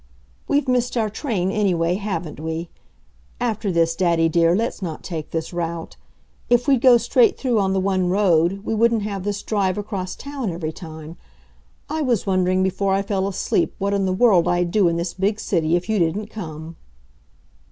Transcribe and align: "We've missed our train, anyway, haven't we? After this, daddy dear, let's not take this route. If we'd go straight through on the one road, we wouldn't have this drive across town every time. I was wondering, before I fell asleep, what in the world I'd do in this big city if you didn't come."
"We've 0.47 0.67
missed 0.67 0.97
our 0.97 1.11
train, 1.11 1.51
anyway, 1.51 1.93
haven't 1.93 2.39
we? 2.39 2.69
After 3.39 3.71
this, 3.71 3.95
daddy 3.95 4.29
dear, 4.29 4.55
let's 4.55 4.81
not 4.81 5.03
take 5.03 5.29
this 5.29 5.53
route. 5.53 5.95
If 6.49 6.67
we'd 6.67 6.81
go 6.81 6.97
straight 6.97 7.37
through 7.37 7.59
on 7.59 7.73
the 7.73 7.79
one 7.79 8.09
road, 8.09 8.65
we 8.65 8.73
wouldn't 8.73 9.03
have 9.03 9.21
this 9.23 9.43
drive 9.43 9.77
across 9.77 10.15
town 10.15 10.49
every 10.51 10.71
time. 10.71 11.17
I 11.87 12.01
was 12.01 12.25
wondering, 12.25 12.63
before 12.63 12.95
I 12.95 13.03
fell 13.03 13.27
asleep, 13.27 13.75
what 13.77 13.93
in 13.93 14.07
the 14.07 14.11
world 14.11 14.47
I'd 14.47 14.71
do 14.71 14.87
in 14.87 14.97
this 14.97 15.13
big 15.13 15.39
city 15.39 15.75
if 15.75 15.87
you 15.87 15.99
didn't 15.99 16.29
come." 16.31 16.77